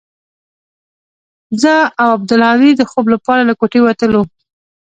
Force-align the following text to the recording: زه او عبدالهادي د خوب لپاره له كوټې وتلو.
زه 1.61 1.73
او 2.01 2.07
عبدالهادي 2.17 2.71
د 2.75 2.81
خوب 2.91 3.05
لپاره 3.13 3.41
له 3.49 3.53
كوټې 3.59 3.79
وتلو. 3.83 4.21